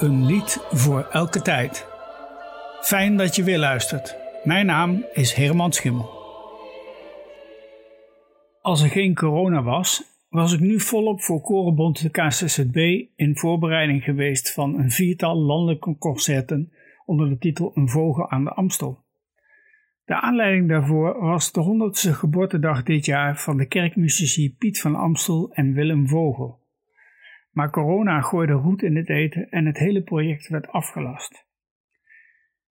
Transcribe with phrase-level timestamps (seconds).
[0.00, 1.86] Een lied voor elke tijd.
[2.80, 4.16] Fijn dat je weer luistert.
[4.44, 6.10] Mijn naam is Herman Schimmel.
[8.60, 12.76] Als er geen corona was, was ik nu volop voor Korenbond de KCZB
[13.16, 16.72] in voorbereiding geweest van een viertal landelijke concerten
[17.04, 19.04] onder de titel Een Vogel aan de Amstel.
[20.04, 25.50] De aanleiding daarvoor was de 100ste geboortedag dit jaar van de kerkmuzici Piet van Amstel
[25.52, 26.57] en Willem Vogel.
[27.50, 31.46] Maar corona gooide roet in het eten en het hele project werd afgelast.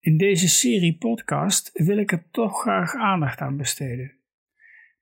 [0.00, 4.12] In deze serie podcast wil ik er toch graag aandacht aan besteden.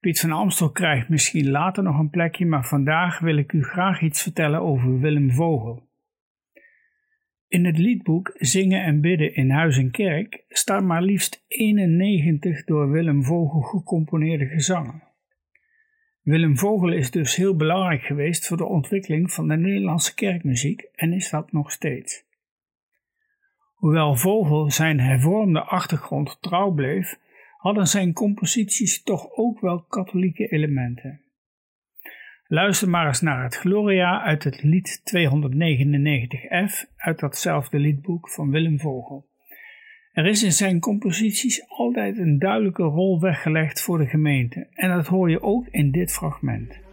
[0.00, 4.02] Piet van Amstel krijgt misschien later nog een plekje, maar vandaag wil ik u graag
[4.02, 5.88] iets vertellen over Willem Vogel.
[7.48, 12.90] In het liedboek Zingen en Bidden in Huis en Kerk staan maar liefst 91 door
[12.90, 15.07] Willem Vogel gecomponeerde gezangen.
[16.28, 21.12] Willem Vogel is dus heel belangrijk geweest voor de ontwikkeling van de Nederlandse kerkmuziek en
[21.12, 22.24] is dat nog steeds.
[23.74, 27.18] Hoewel Vogel zijn hervormde achtergrond trouw bleef,
[27.56, 31.20] hadden zijn composities toch ook wel katholieke elementen.
[32.46, 38.80] Luister maar eens naar het Gloria uit het lied 299f uit datzelfde liedboek van Willem
[38.80, 39.27] Vogel.
[40.18, 45.06] Er is in zijn composities altijd een duidelijke rol weggelegd voor de gemeente en dat
[45.06, 46.87] hoor je ook in dit fragment.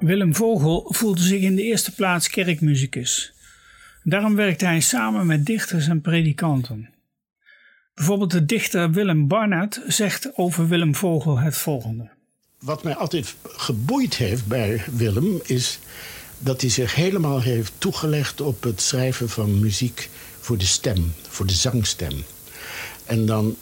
[0.00, 3.32] Willem Vogel voelde zich in de eerste plaats kerkmuzikus.
[4.02, 6.88] Daarom werkte hij samen met dichters en predikanten.
[7.94, 12.08] Bijvoorbeeld de dichter Willem Barnard zegt over Willem Vogel het volgende.
[12.58, 15.78] Wat mij altijd geboeid heeft bij Willem is
[16.38, 20.08] dat hij zich helemaal heeft toegelegd op het schrijven van muziek
[20.40, 22.24] voor de stem, voor de zangstem.
[23.06, 23.56] En dan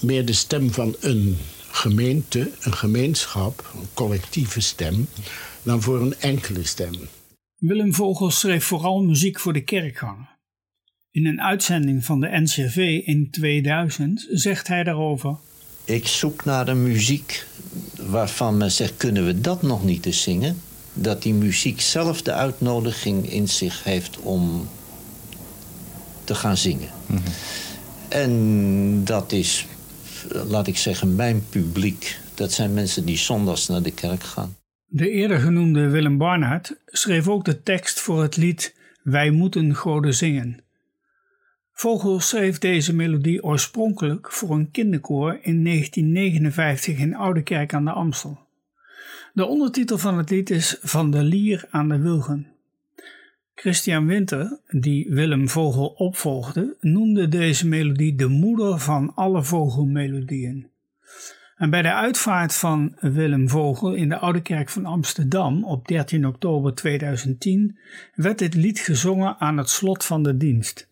[0.00, 1.38] meer de stem van een
[1.70, 5.08] gemeente, een gemeenschap, een collectieve stem,
[5.68, 6.92] dan voor een enkele stem.
[7.56, 10.28] Willem Vogel schreef vooral muziek voor de kerkgangen.
[11.10, 15.36] In een uitzending van de NCV in 2000 zegt hij daarover:
[15.84, 17.46] Ik zoek naar een muziek
[17.96, 20.60] waarvan men zegt: kunnen we dat nog niet eens zingen?
[20.94, 24.68] Dat die muziek zelf de uitnodiging in zich heeft om
[26.24, 26.90] te gaan zingen.
[27.06, 27.20] Mhm.
[28.08, 29.66] En dat is,
[30.28, 32.18] laat ik zeggen, mijn publiek.
[32.34, 34.57] Dat zijn mensen die zondags naar de kerk gaan.
[34.90, 40.14] De eerder genoemde Willem Barnard schreef ook de tekst voor het lied Wij moeten Goden
[40.14, 40.60] zingen.
[41.72, 48.38] Vogel schreef deze melodie oorspronkelijk voor een kinderkoor in 1959 in Oudekerk aan de Amstel.
[49.32, 52.46] De ondertitel van het lied is Van de Lier aan de Wilgen.
[53.54, 60.70] Christian Winter, die Willem Vogel opvolgde, noemde deze melodie de moeder van alle vogelmelodieën.
[61.58, 66.26] En bij de uitvaart van Willem Vogel in de Oude Kerk van Amsterdam op 13
[66.26, 67.78] oktober 2010
[68.14, 70.88] werd dit lied gezongen aan het slot van de dienst.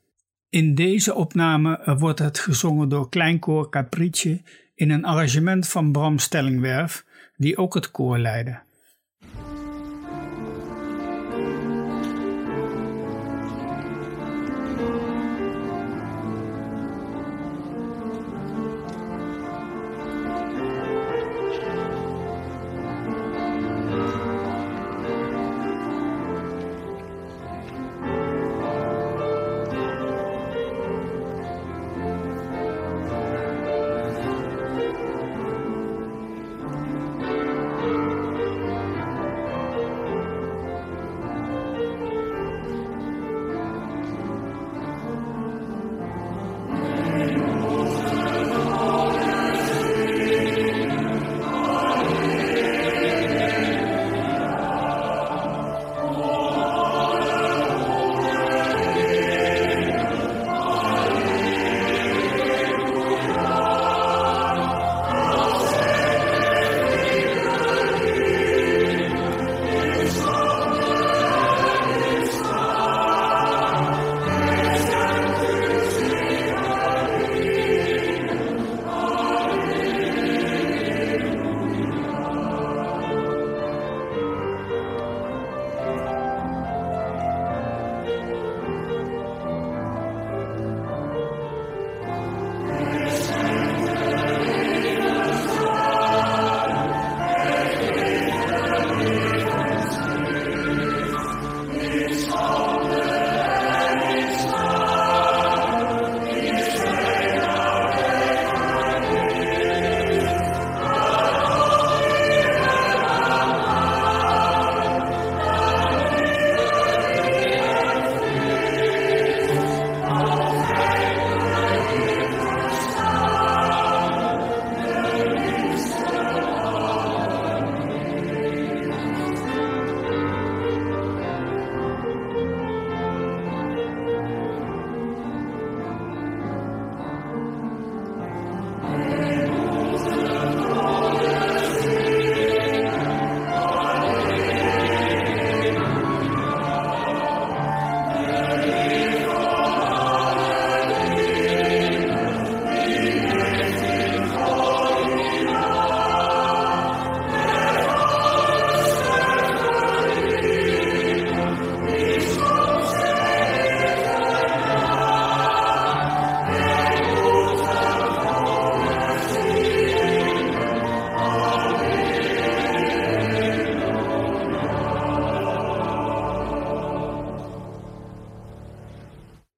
[0.49, 4.43] In deze opname wordt het gezongen door Kleinkoor Caprice
[4.75, 7.05] in een arrangement van Bram Stellingwerf,
[7.37, 8.59] die ook het koor leidde.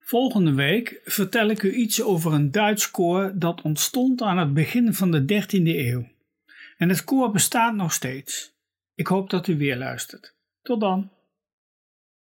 [0.08, 4.94] Volgende week vertel ik u iets over een Duits koor dat ontstond aan het begin
[4.94, 6.08] van de 13e eeuw.
[6.76, 8.52] En het koor bestaat nog steeds.
[8.94, 10.34] Ik hoop dat u weer luistert.
[10.62, 11.10] Tot dan.